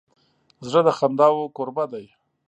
زړه 0.69 0.81
د 0.87 0.89
خنداوو 0.97 1.53
کوربه 1.55 1.85
دی. 1.93 2.05